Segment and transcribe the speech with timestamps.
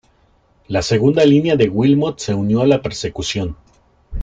[0.67, 3.55] La segunda línea de Wilmot se unió a la persecución.